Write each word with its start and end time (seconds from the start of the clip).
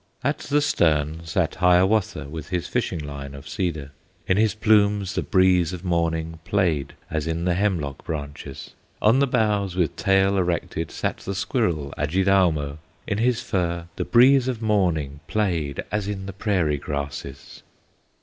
At 0.23 0.39
the 0.39 0.61
stern 0.61 1.23
sat 1.27 1.53
Hiawatha, 1.61 2.27
With 2.27 2.49
his 2.49 2.67
fishing 2.67 3.01
line 3.01 3.35
of 3.35 3.47
cedar; 3.47 3.91
In 4.25 4.35
his 4.35 4.55
plumes 4.55 5.13
the 5.13 5.21
breeze 5.21 5.73
of 5.73 5.85
morning 5.85 6.39
Played 6.43 6.95
as 7.11 7.27
in 7.27 7.45
the 7.45 7.53
hemlock 7.53 8.03
branches; 8.03 8.71
On 8.99 9.19
the 9.19 9.27
bows, 9.27 9.75
with 9.75 9.95
tail 9.95 10.37
erected, 10.37 10.89
Sat 10.89 11.17
the 11.17 11.35
squirrel, 11.35 11.93
Adjidaumo; 11.99 12.79
In 13.05 13.19
his 13.19 13.43
fur 13.43 13.89
the 13.95 14.03
breeze 14.03 14.47
of 14.47 14.59
morning 14.59 15.19
Played 15.27 15.83
as 15.91 16.07
in 16.07 16.25
the 16.25 16.33
prairie 16.33 16.79
grasses. 16.79 17.61